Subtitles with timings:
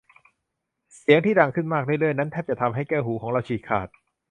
[0.97, 1.67] เสียงที่ดังมากขึ้น
[1.99, 3.87] เรื่อย ๆ นั้นแทบจะทำให้แก้วหูของเราฉีกขาด